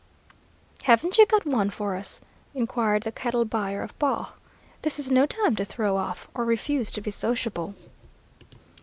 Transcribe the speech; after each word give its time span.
"Haven't 0.85 1.19
you 1.19 1.27
got 1.27 1.45
one 1.45 1.69
for 1.69 1.95
us?" 1.95 2.21
inquired 2.55 3.03
the 3.03 3.11
cattle 3.11 3.45
buyer 3.45 3.83
of 3.83 3.93
Baugh. 3.99 4.33
"This 4.81 4.97
is 4.97 5.11
no 5.11 5.27
time 5.27 5.55
to 5.57 5.63
throw 5.63 5.95
off, 5.95 6.27
or 6.33 6.43
refuse 6.43 6.89
to 6.89 7.01
be 7.01 7.11
sociable." 7.11 7.75